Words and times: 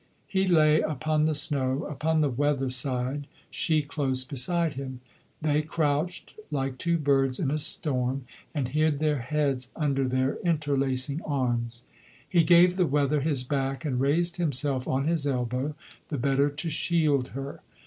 He 0.25 0.47
lay 0.47 0.81
upon 0.81 1.25
the 1.27 1.35
snow, 1.35 1.83
upon 1.83 2.21
the 2.21 2.29
weather 2.31 2.71
side, 2.71 3.27
she 3.51 3.83
close 3.83 4.25
beside 4.25 4.73
him. 4.73 4.99
They 5.43 5.61
crouched 5.61 6.33
like 6.49 6.79
two 6.79 6.97
birds 6.97 7.39
in 7.39 7.51
a 7.51 7.59
storm, 7.59 8.25
and 8.51 8.69
hid 8.69 8.97
their 8.97 9.19
heads 9.19 9.69
under 9.75 10.07
their 10.07 10.37
interlacing 10.43 11.21
arms. 11.21 11.83
He 12.27 12.43
gave 12.43 12.77
the 12.77 12.87
weather 12.87 13.21
his 13.21 13.43
back, 13.43 13.85
and 13.85 14.01
raised 14.01 14.37
himself 14.37 14.87
on 14.87 15.05
his 15.05 15.27
elbow, 15.27 15.75
the 16.07 16.17
better 16.17 16.49
to 16.49 16.69
shield 16.71 17.27
her. 17.37 17.61